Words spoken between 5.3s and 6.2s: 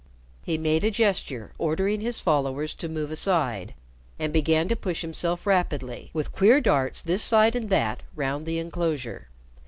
rapidly,